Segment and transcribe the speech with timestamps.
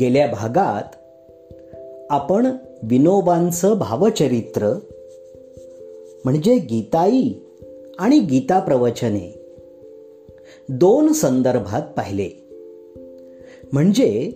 [0.00, 0.96] गेल्या भागात
[2.10, 2.46] आपण
[2.82, 4.78] विनोबांचं भावचरित्र
[6.24, 7.32] म्हणजे गीताई
[7.98, 9.44] आणि गीता प्रवचने
[10.68, 12.28] दोन संदर्भात पाहिले.
[13.72, 14.32] म्हणजे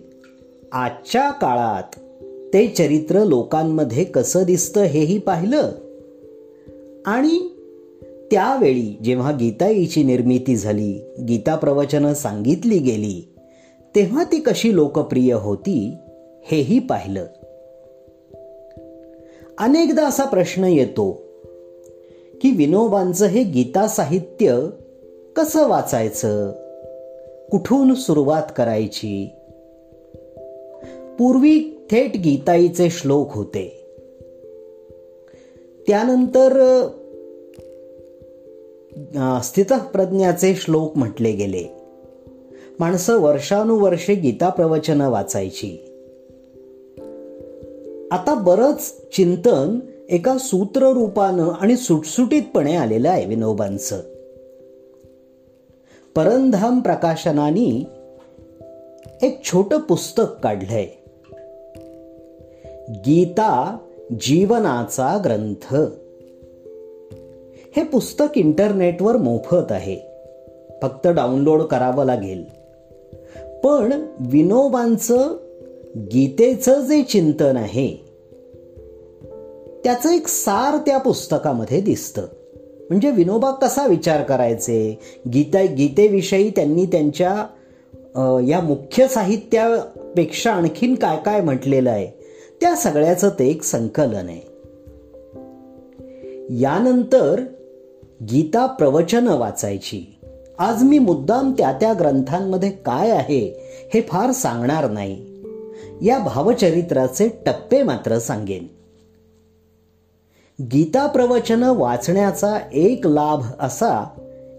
[0.71, 1.99] आजच्या काळात
[2.55, 5.71] ते चरित्र लोकांमध्ये कसं दिसतं हेही पाहिलं.
[7.05, 7.49] आणि
[8.31, 13.33] त्यावेळी जेव्हा गीताईची निर्मिती झाली गीता प्रवचनं सांगितली गेली
[13.95, 15.93] तेव्हा ती कशी लोकप्रिय होती
[16.51, 17.25] हेही पाहिलं.
[19.57, 21.21] अनेकदा असा प्रश्न येतो
[22.41, 24.67] की विनोबांचं हे गीता साहित्य
[25.35, 26.51] कसं वाचायचं?
[27.51, 29.29] कुठून सुरुवात करायची?
[31.19, 33.81] पूर्वी थेट गीताईचे श्लोक होते.
[35.87, 36.87] त्यानंतर
[39.43, 41.63] स्थितप्रज्ञाचे श्लोक म्हटले गेले.
[42.79, 45.77] माणसं वर्षानुवर्षे गीता प्रवचन वाचायची.
[48.11, 54.01] आता बरंच चिंतन एका सूत्ररूपानं आणि सुटसुटीतपणे आलेलं आहे विनोबांचं.
[56.15, 57.85] परंधाम प्रकाशनानी
[59.21, 60.87] एक छोटं पुस्तक काढलंय.
[63.05, 63.77] गीता
[64.21, 65.75] जीवनाचा ग्रंथ.
[67.75, 69.97] हे पुस्तक इंटरनेटवर मोफत आहे.
[70.81, 72.43] फक्त डाउनलोड करावं लागेल.
[73.63, 75.37] पण विनोबांचं
[75.97, 78.05] गीतेचं जे चिंतन आहे
[79.83, 82.21] त्याचं एक सार त्या पुस्तकामध्ये दिसतं.
[82.89, 84.99] म्हणजे विनोबा कसा विचार करायचे?
[85.33, 87.47] गीता गीतेविषयी त्यांनी त्यांच्या
[88.47, 92.14] या मुख्य साहित्यापेक्षा आणखीन काय काय म्हटलेलं आहे?
[92.61, 94.55] त्या सगळ्याचं ते एक संकलन आहे.
[96.49, 97.41] यानंतर
[98.23, 100.19] गीता प्रवचन वाचायची.
[100.59, 103.55] आज मी मुद्दाम त्या त्या ग्रंथांमध्ये काय आहे
[103.93, 105.35] हे फार सांगणार नाही.
[106.01, 108.67] या भावचरित्राचे टप्पे मात्र सांगेन.
[110.63, 114.03] गीता प्रवचन वाचण्याचा एक लाभ असा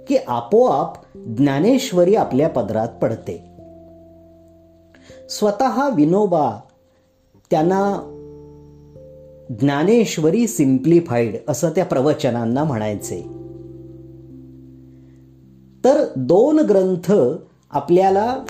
[0.08, 3.44] की आपोआप ज्ञानेश्वरी आपल्या पदरात पडते.
[5.28, 6.60] स्वतः विनोबा
[7.50, 8.12] त्यांना
[9.60, 13.20] ज्ञानेश्वरी सिम्प्लिफाईड असं त्या प्रवचनांना म्हणायचे.
[15.84, 17.12] तर दोन ग्रंथ
[17.70, 18.44] आपल्याला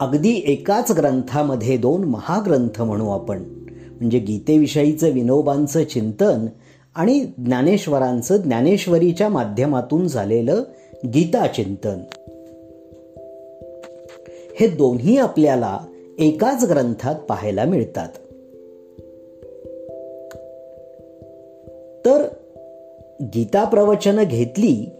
[0.00, 3.38] अगदी एकाच ग्रंथामध्ये दोन महाग्रंथ म्हणू आपण.
[3.90, 6.46] म्हणजे गीतेविषयीचं विनोबांचं चिंतन
[6.94, 10.62] आणि ज्ञानेश्वरांचं ज्ञानेश्वरीच्या माध्यमातून झालेलं
[11.06, 11.98] गीता चिंतन.
[14.60, 15.78] हे दोन्ही आपल्याला
[16.20, 18.08] एकाच ग्रंथात पाहायला मिळतात.
[22.04, 22.26] तर
[23.22, 24.90] गीता प्रवचन घेतली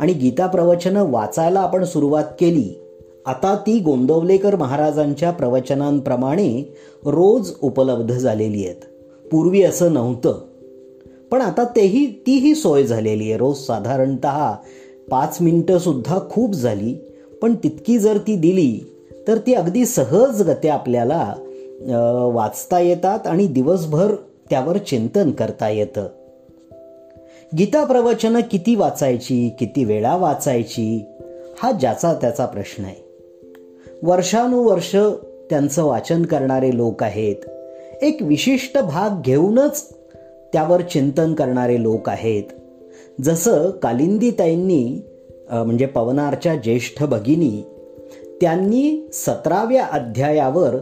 [0.00, 2.80] आणि गीता प्रवचन वाचायला आपण सुरुवात केली
[3.26, 6.74] आता ती गोंदवलेकर महाराजांच्या प्रवचनांप्रमाणे
[7.06, 8.84] रोज उपलब्ध झालेली आहेत.
[9.28, 10.40] पूर्वी असं नव्हतं.
[11.30, 13.36] पण आता तेही तीही सोय झालेली आहे.
[13.36, 14.26] रोज साधारणत
[15.10, 16.94] पाच मिनटंसुद्धा खूप झाली
[17.42, 18.86] पण तितकी जर ती दिली
[19.30, 21.34] तर ती अगदी सहजगत्या आपल्याला
[22.34, 24.14] वाचता येतात आणि दिवसभर
[24.50, 26.08] त्यावर चिंतन करता येतं.
[27.58, 31.04] गीता प्रवचनं किती वाचायची किती वेळा वाचायची
[31.62, 33.02] हा ज्याचा त्याचा प्रश्न आहे.
[34.02, 34.96] वर्षानुवर्ष
[35.50, 37.48] त्यांचं वाचन करणारे लोक आहेत.
[38.02, 39.88] एक विशिष्ट भाग घेऊनच
[40.52, 42.44] त्यावर चिंतन करणारे लोक आहेत.
[43.20, 45.00] जसं कालिंदीताईंनी
[45.50, 47.62] म्हणजे पवनारच्या ज्येष्ठ भगिनी
[48.40, 50.76] त्यांनी सतराव्या अध्यायावर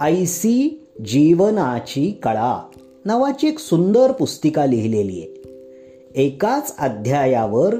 [0.00, 2.68] आयसी जीवनाची कळा
[3.04, 5.42] नावाची एक सुंदर पुस्तिका लिहिलेली आहे.
[6.24, 7.74] एकाच अध्यायावर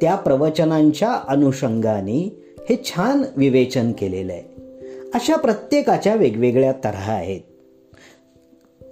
[0.00, 4.42] त्या प्रवचनांच्या अनुषंगाने हे छान विवेचन केलेलं आहे.
[5.14, 7.40] अशा प्रत्येकाच्या वेगवेगळ्या तऱ्हा आहेत.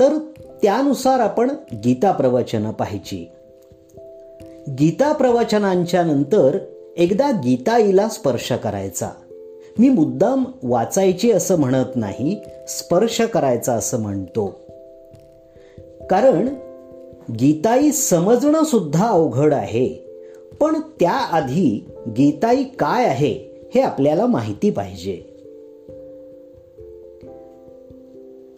[0.00, 0.18] तर
[0.62, 3.28] त्यानुसार आपण गीता प्रवचनं पाहायची.
[4.70, 6.58] गीता प्रवचनांच्या नंतर
[6.96, 9.10] एकदा गीताईला स्पर्श करायचा.
[9.78, 14.60] मी मुद्दाम वाचायची असं म्हणत नाही स्पर्श करायचा असं म्हणतो.
[16.10, 16.48] कारण
[17.32, 19.88] गीताई समजणं सुद्धा अवघड आहे
[20.60, 25.12] पण त्याआधी गीताई काय आहे हे आपल्याला माहिती पाहिजे.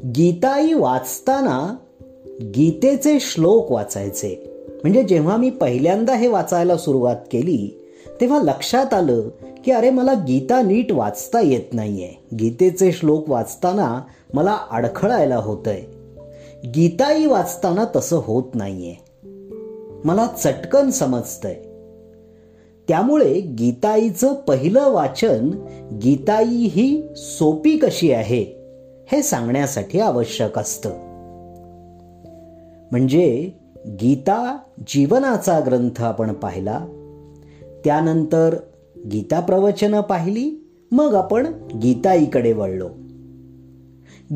[0.04, 1.76] गीताई वाचताना
[2.42, 4.44] गीतेचे श्लोक वाचायचे.
[4.68, 7.84] म्हणजे जेव्हा मी पहिल्यांदा हे वाचायला सुरुवात केली
[8.20, 9.22] तेव्हा लक्षात आलं
[9.64, 12.12] की अरे मला गीता नीट वाचता येत नाहीये.
[12.38, 14.02] गीतेचे श्लोक वाचताना
[14.34, 15.80] मला अडखळायला होतंय.
[16.68, 18.94] गीताई वाचताना तसं होत नाहीये.
[20.04, 21.54] मला चटकन समजतंय.
[22.88, 25.50] त्यामुळे गीताईचं पहिलं वाचन
[26.02, 28.42] गीताई ही सोपी कशी आहे
[29.12, 30.90] हे सांगण्यासाठी आवश्यक असतं.
[32.90, 33.50] म्हणजे
[33.86, 34.58] गीता
[34.88, 36.86] जीवनाचा ग्रंथ आपण पाहिला.
[37.84, 38.56] त्यानंतर
[39.12, 40.50] गीता प्रवचनं पाहिली
[40.92, 41.46] मग आपण
[41.82, 42.88] गीताईकडे वळलो.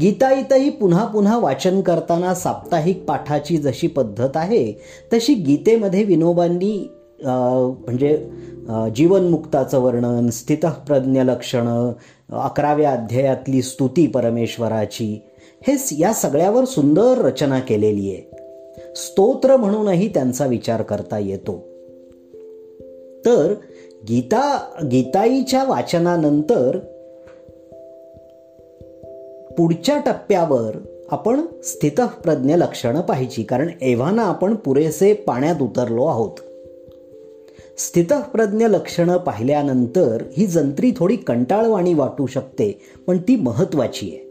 [0.01, 4.73] गीताईतही पुन्हा पुन्हा वाचन करताना साप्ताहिक पाठाची जशी पद्धत आहे
[5.13, 6.89] तशी गीतेमध्ये विनोबांनी
[7.25, 8.17] म्हणजे
[8.97, 11.93] जीवनमुक्ताचं वर्णन स्थितप्रज्ञ लक्षणं
[12.33, 15.21] अकराव्या अध्यायातली स्तुती परमेश्वराची
[15.67, 18.95] हे या सगळ्यावर सुंदर रचना केलेली आहे.
[18.97, 21.59] स्तोत्र म्हणूनही त्यांचा विचार करता येतो.
[23.27, 23.55] तर
[24.09, 26.79] गीता गीताईच्या वाचनानंतर
[29.59, 30.77] पुढच्या टप्प्यावर
[31.11, 36.31] आपण स्थितप्रज्ञ लक्षणं पाहिजे कारण एव्हाना आपण पुरेसे पाण्यात उतरलो आहोत.
[37.79, 44.29] स्थितप्रज्ञ लक्षणं पाहिल्यानंतर ही जंत्री थोडी कंटाळवाणी वाटू शकते पण ती महत्वाची आहे.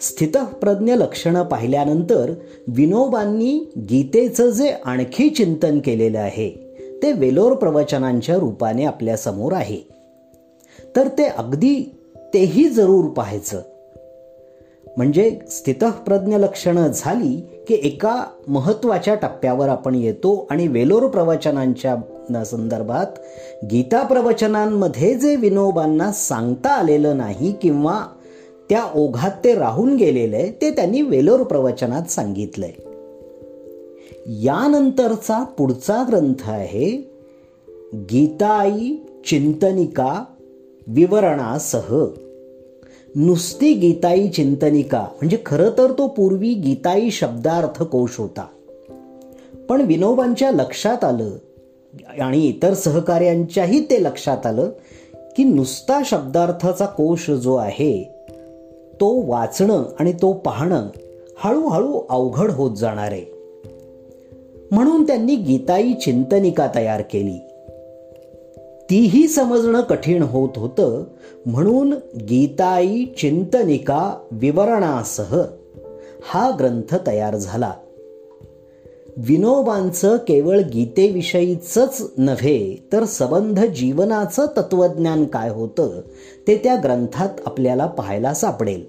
[0.00, 2.32] स्थितप्रज्ञ लक्षणं पाहिल्यानंतर
[2.68, 6.69] विनोबांनी गीतेचं जे आणखी चिंतन केलेलं आहे
[7.02, 9.80] ते वेलोर प्रवचनांच्या रूपाने आपल्यासमोर आहे.
[10.96, 11.96] तर ते अगदी
[12.34, 13.60] तेही जरूर पाहायचं.
[14.96, 23.06] म्हणजे स्थितप्रज्ञ लक्षणं झाली की एका महत्त्वाच्या टप्प्यावर आपण येतो आणि वेलोर प्रवचनांच्या संदर्भात
[23.70, 28.00] गीता प्रवचनांमध्ये जे विनोबांना सांगता आलेलं नाही किंवा
[28.68, 32.89] त्या ओघात ते राहून गेलेलं आहे ते त्यांनी वेलोर प्रवचनात सांगितलं आहे
[34.32, 37.10] यानंतरचा पुढचा ग्रंथ आहे
[37.94, 38.96] गीताई
[39.26, 40.24] चिंतनिका
[40.86, 42.04] विवरणासह.
[43.14, 48.46] नुसती गीताई चिंतनिका म्हणजे खरं तर तो पूर्वी गीताई शब्दार्थ कोश होता.
[49.68, 51.30] पण विनोबांच्या लक्षात आलं
[52.20, 54.70] आणि इतर सहकार्यांच्याही ते लक्षात आलं
[55.36, 58.02] की नुसता शब्दार्थाचा कोश जो आहे
[59.00, 60.88] तो वाचणं आणि तो पाहणं
[61.44, 63.39] हळूहळू अवघड होत जाणार आहे.
[64.70, 67.38] म्हणून त्यांनी गीताई चिंतनिका तयार केली.
[68.90, 71.04] तीही समजणं कठीण होत होतं
[71.46, 75.42] म्हणून गीताई चिंतनिका विवरणासह
[76.22, 77.72] हा ग्रंथ तयार झाला.
[79.16, 86.00] विनोबांचं केवळ गीतेविषयीचंच नव्हे तर सबंध जीवनाचं तत्वज्ञान काय होतं
[86.48, 88.84] ते त्या ग्रंथात आपल्याला पाहायला सापडेल.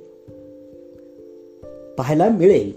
[1.98, 2.72] पाहायला मिळेल.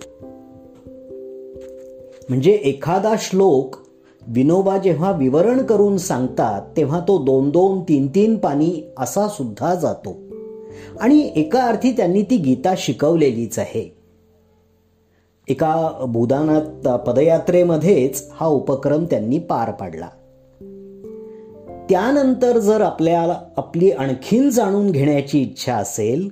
[2.28, 3.76] म्हणजे एखादा श्लोक
[4.26, 10.16] विनोबा जेव्हा विवरण करून सांगतात तेव्हा तो दोन दोन तीन तीन पाणी असा सुद्धा जातो.
[11.00, 13.96] आणि एका अर्थी त्यांनी ती गीता शिकवलेलीच आहे.
[15.48, 20.08] एका भूदानात पदयात्रेमध्येच हा उपक्रम त्यांनी पार पाडला.
[21.90, 26.28] त्यानंतर जर आपल्याला आपली आणखीन जाणून घेण्याची इच्छा असेल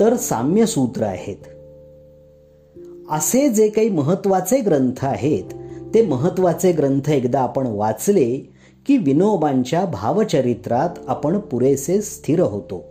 [0.00, 1.53] तर साम्यसूत्र आहेत.
[3.10, 5.44] असे जे काही महत्त्वाचे ग्रंथ आहेत
[5.94, 8.52] ते महत्त्वाचे ग्रंथ एकदा आपण वाचले
[8.86, 12.84] की विनोबांच्या भावचरित्रात आपण पुरेसे स्थिर होतो.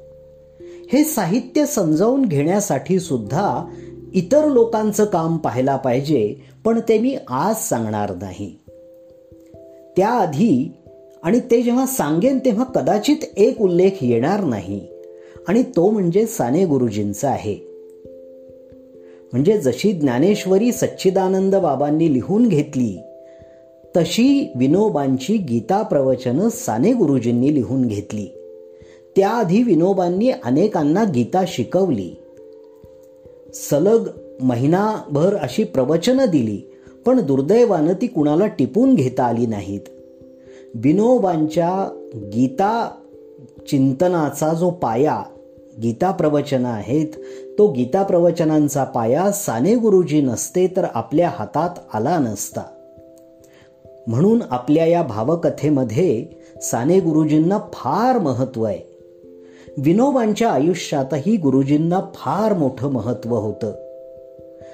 [0.93, 3.65] हे साहित्य समजावून घेण्यासाठी सुद्धा
[4.13, 6.35] इतर लोकांचं काम पाहायला पाहिजे
[6.65, 8.59] पण ते मी आज सांगणार नाही.
[9.97, 10.71] त्याआधी
[11.23, 14.87] आणि ते जेव्हा सांगेन तेव्हा कदाचित एक उल्लेख येणार नाही
[15.47, 17.72] आणि तो म्हणजे साने गुरुजींचा आहे.
[19.33, 22.97] म्हणजे जशी ज्ञानेश्वरी सच्चिदानंद बाबांनी लिहून घेतली
[23.97, 28.27] तशी विनोबांची गीता प्रवचनं साने गुरुजींनी लिहून घेतली.
[29.15, 32.11] त्याआधी विनोबांनी अनेकांना गीता शिकवली.
[33.53, 34.09] सलग
[34.41, 36.71] महिनाभर अशी प्रवचनं दिली
[37.05, 39.81] पण दुर्दैवानं ती कुणाला टिपून घेता आली नाहीत.
[40.75, 42.91] विनोबांच्या गीता
[43.67, 45.21] चिंतनाचा जो पाया
[45.81, 47.07] गीता प्रवचन आहेत.
[47.59, 52.61] तो गीता प्रवचनांचा पाया साने गुरुजी नसते तर आपल्या हातात आला नसता.
[54.07, 56.25] म्हणून आपल्या या भावकथेमध्ये
[56.61, 58.79] साने गुरुजींना फार महत्त्व आहे.
[59.77, 63.71] विनोबांच्या आयुष्यातही गुरुजींना फार मोठं महत्त्व होतं.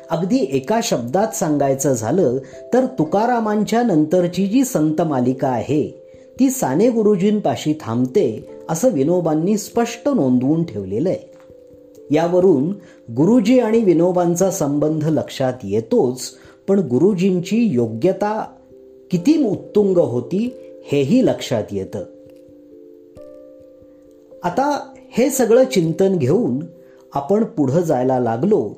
[0.10, 2.38] अगदी एका शब्दात सांगायचं झालं
[2.74, 5.90] तर तुकारामांच्या नंतरची जी संत मालिका आहे
[6.40, 11.32] ती साने गुरुजींपाशी थांबते असं विनोबांनी स्पष्ट नोंदवून ठेवलेलं आहे.
[12.12, 12.74] यावरून
[13.14, 16.22] गुरुजी आणि विनोबांचा संबंध लक्षात येतोच
[16.68, 18.46] पण गुरुजींची योग्यता
[19.12, 20.54] किती उत्तुंग होती
[20.86, 22.04] हेही लक्षात येतं.
[24.44, 26.60] आता हे सगळं चिंतन घेऊन
[27.14, 28.70] आपण पुढं जायला लागलो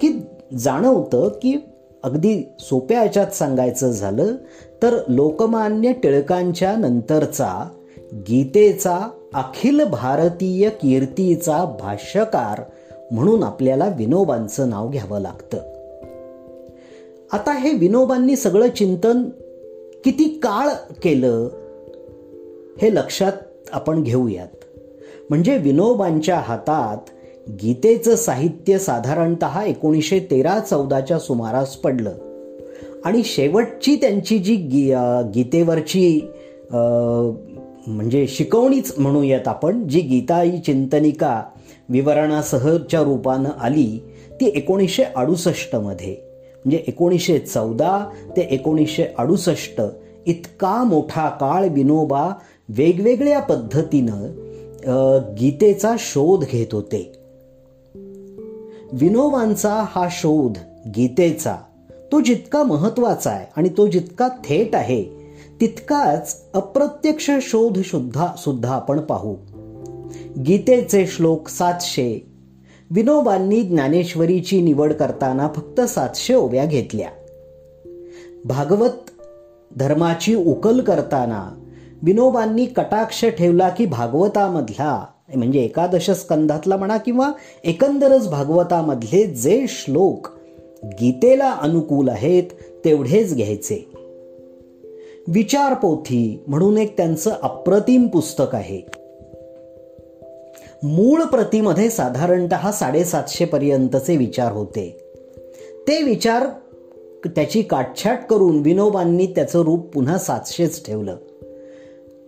[0.00, 0.20] की
[0.58, 1.56] जाणवतं की
[2.04, 4.36] अगदी सोप्या याच्यात सांगायचं झालं
[4.82, 7.68] तर लोकमान्य टिळकांच्या नंतरचा
[8.14, 12.62] गीतेचा अखिल भारतीय कीर्तीचा भाष्यकार
[13.10, 15.58] म्हणून आपल्याला विनोबांचं नाव घ्यावं लागतं.
[17.32, 19.22] आता हे विनोबांनी सगळं चिंतन
[20.04, 20.68] किती काळ
[21.02, 21.48] केलं
[22.82, 23.32] हे लक्षात
[23.72, 24.64] आपण घेऊयात.
[25.30, 27.10] म्हणजे विनोबांच्या हातात
[27.50, 32.12] गीतेचं साहित्य साधारणत एकोणीसशे तेरा चौदाच्या सुमारास पडलं.
[33.04, 34.94] आणि शेवटची त्यांची जी गी
[35.34, 36.20] गीतेवरची
[37.86, 41.42] म्हणजे शिकवणीच म्हणूयात आपण जी गीता ही चिंतनिका
[41.88, 43.98] विवरणासहच्या रूपानं आली
[44.40, 46.16] ती एकोणीसशे अडुसष्टमध्ये
[46.64, 49.82] म्हणजे एकोणीसशे चौदा ते एकोणीसशे अडुसष्ट
[50.26, 52.30] इतका मोठा काळ विनोबा
[52.68, 54.26] वेगवेगळ्या पद्धतीनं
[55.40, 57.12] गीतेचा शोध घेत होते.
[58.92, 61.56] विनोबांचा हा शोध गीतेचा
[62.12, 65.23] तो जितका महत्त्वाचा आहे आणि तो जितका थेट आहे
[65.60, 69.36] तितकाच अप्रत्यक्ष शोध सुद्धा सुद्धा आपण पाहू.
[70.46, 72.26] गीतेचे श्लोक सातशे.
[72.90, 77.08] विनोबांनी ज्ञानेश्वरीची निवड करताना फक्त सातशे ओव्या घेतल्या.
[78.44, 79.10] भागवत
[79.76, 81.60] धर्माची उकल करताना
[82.02, 87.32] विनोबांनी कटाक्ष ठेवला की भागवतामधला म्हणजे एकादश स्कंधातला म्हणा किंवा
[87.64, 90.28] एकंदरच भागवतामधले जे श्लोक
[90.84, 92.42] गीतेला अनुकूल आहेत
[92.84, 93.93] तेवढेच घ्यायचे.
[95.28, 98.80] विचारपोथी म्हणून एक त्यांचं अप्रतिम पुस्तक आहे.
[100.82, 105.12] मूळ प्रतीमध्ये साधारणत साडेसातशे पर्यंतचे विचार होते.
[105.88, 106.46] ते विचार
[107.26, 111.16] त्याची काटछाट करून विनोबांनी त्याचं रूप पुन्हा सातशेच ठेवलं.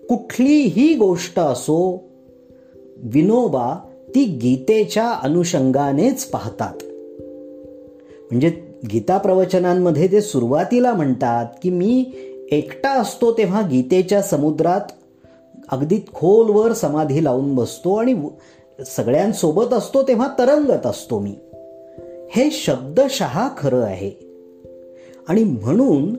[0.08, 2.04] कुठलीही गोष्ट असो
[2.96, 3.74] विनोबा
[4.14, 6.74] ती गीतेच्या अनुषंगानेच पाहतात.
[8.30, 8.48] म्हणजे
[8.92, 12.04] गीता प्रवचनांमध्ये ते सुरुवातीला म्हणतात की मी
[12.52, 14.80] एकटा असतो तेव्हा गीतेच्या समुद्रात
[15.68, 18.28] अगदी खोलवर समाधी लावून बसतो आणि
[18.86, 21.34] सगळ्यांसोबत असतो तेव्हा तरंगत असतो मी.
[22.30, 24.10] हे शब्दशहा खरं आहे.
[25.28, 26.16] आणि म्हणून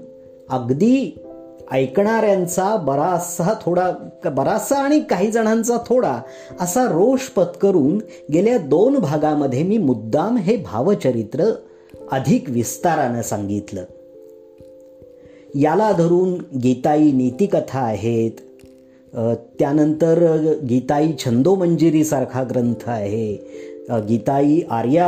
[0.49, 1.23] अगदी
[1.71, 3.91] ऐकणाऱ्यांचा बराचसा थोडा
[4.25, 6.21] बराचसा आणि काही जणांचा थोडा
[6.59, 7.97] असा रोष पत्करून
[8.33, 11.43] गेल्या दोन भागामध्ये मी मुद्दाम हे भावचरित्र
[12.11, 13.83] अधिक विस्तारानं सांगितलं.
[15.55, 18.31] याला धरून गीताई नीतिकथा आहेत.
[19.59, 20.19] त्यानंतर
[20.69, 23.33] गीताई छंदोमंजिरीसारखा ग्रंथ आहे.
[24.07, 25.07] गीताई आर्या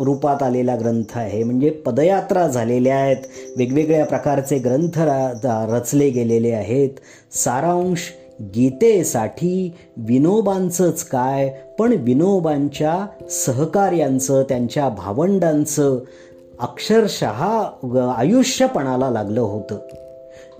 [0.00, 1.42] रूपात आलेला ग्रंथ आहे.
[1.44, 3.24] म्हणजे पदयात्रा झालेल्या आहेत.
[3.56, 4.98] वेगवेगळ्या प्रकारचे ग्रंथ
[5.72, 6.90] रचले गेलेले आहेत.
[7.34, 8.08] सारांश
[8.54, 11.48] गीतेसाठी विनोबांचंच काय?
[11.78, 15.98] पण विनोबांच्या सहकार्यांचं त्यांच्या भावंडांचं
[16.60, 17.62] अक्षरशः
[18.16, 19.78] आयुष्यपणाला लागलं होतं.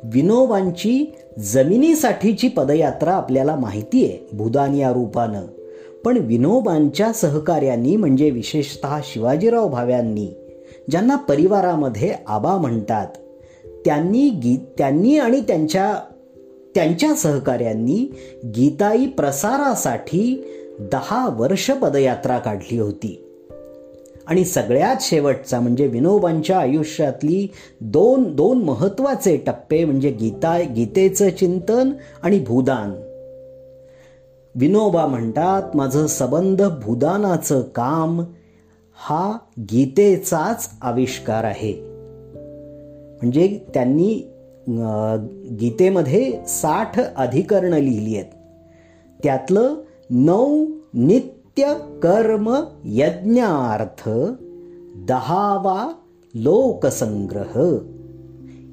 [0.04, 5.46] विनोबांची जमिनीसाठीची पदयात्रा आपल्याला माहिती आहे भूदान या रूपानं.
[6.04, 10.36] पण विनोबांच्या सहकार्यांनी म्हणजे विशेषतः शिवाजीराव भाव्यांनी
[10.90, 13.06] ज्यांना परिवारामध्ये आबा म्हणतात
[13.84, 15.98] त्यांनी गीत त्यांनी आणि त्यांच्या
[16.74, 18.14] त्यांच्या सहकार्यांनी
[18.44, 20.44] गीताई प्रसारासाठी
[20.80, 23.29] दहा वर्ष पदयात्रा काढली होती.
[24.30, 27.46] आणि सगळ्यात शेवटचा म्हणजे विनोबांच्या आयुष्यातली
[27.80, 31.90] दोन दोन महत्त्वाचे टप्पे म्हणजे गीता गीतेचं चिंतन
[32.22, 32.90] आणि भूदान.
[34.54, 38.20] विनोबा म्हणतात माझं सबंध भूदानाचं काम
[38.94, 41.72] हा गीतेचाच आविष्कार आहे.
[43.16, 44.14] म्हणजे त्यांनी
[45.60, 48.32] गीतेमध्ये साठ अधिकरणं लिहिली आहेत.
[49.22, 49.74] त्यातलं
[50.10, 50.66] नऊ
[51.56, 54.08] नित्य कर्म यज्ञार्थ
[55.08, 55.92] दहावा
[56.34, 57.76] लोकसंग्रह.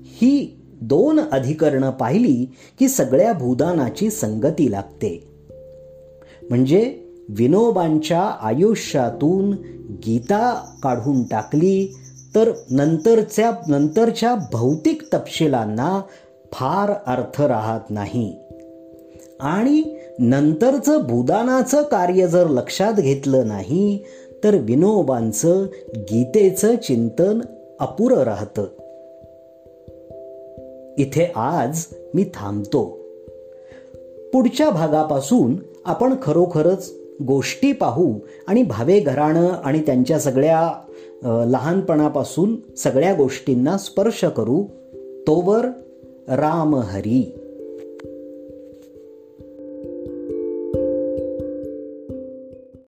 [0.06, 5.28] ही दोन अधिकरणं पाहिली की सगळ्या भूदानाची संगती लागते.
[6.50, 9.52] म्हणजे विनोबांच्या आयुष्यातून
[10.08, 11.96] गीता काढून टाकली
[12.36, 16.02] तर नंतरच्या नंतरच्या भौतिक तपशिलांना
[16.54, 18.40] फार अर्थ राहत नाही.
[19.40, 24.04] आणि नंतरचं भूदानाचं कार्य जर लक्षात घेतलं नाही
[24.44, 25.66] तर विनोबांचं
[25.98, 27.40] गीतेचं चिंतन
[27.80, 28.64] अपुरं राहतं.
[30.98, 33.00] इथे आज मी थांबतो.
[34.34, 35.56] पुढच्या भागापासून
[35.86, 36.94] आपण खरोखरच
[37.28, 38.14] गोष्टी पाहू
[38.48, 40.72] आणि भावे घराणं आणि त्यांच्या सगळ्या
[41.46, 44.64] लहानपणापासून सगळ्या गोष्टींना स्पर्श करू
[45.28, 45.66] तोवर
[46.30, 47.40] राम हरी.